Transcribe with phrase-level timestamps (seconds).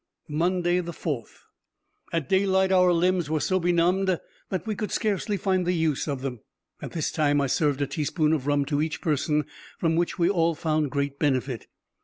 [0.29, 6.07] Monday, 4th.—At daylight our limbs were so benumbed, that we could scarcely find the use
[6.07, 6.39] of them.
[6.81, 9.45] At this time I served a teaspoonful of rum to each person,
[9.77, 11.67] from which we all found great benefit.